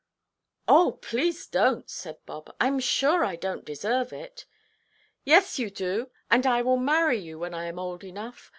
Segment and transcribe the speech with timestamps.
[0.67, 4.47] "Oh, please donʼt," said Bob; "I am sure I donʼt deserve it."
[5.25, 8.49] "Yes, you do; and I will marry you when I am old enough.